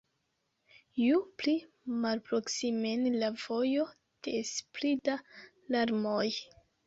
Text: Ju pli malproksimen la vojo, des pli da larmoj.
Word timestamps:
Ju 1.01 1.19
pli 1.41 1.53
malproksimen 2.05 3.05
la 3.23 3.29
vojo, 3.43 3.85
des 4.29 4.53
pli 4.79 4.95
da 5.09 5.19
larmoj. 5.77 6.27